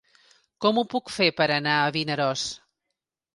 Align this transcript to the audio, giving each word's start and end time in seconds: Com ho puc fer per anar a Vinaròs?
Com 0.65 0.79
ho 0.81 0.83
puc 0.93 1.11
fer 1.17 1.27
per 1.41 1.47
anar 1.59 1.75
a 1.83 1.93
Vinaròs? 1.99 2.47